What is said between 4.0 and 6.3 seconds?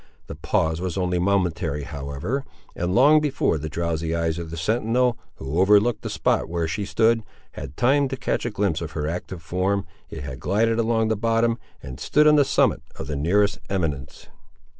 eyes of the sentinel, who overlooked the